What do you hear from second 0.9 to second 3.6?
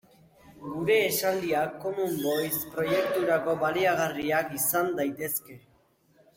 esaldiak Common Voice proiekturako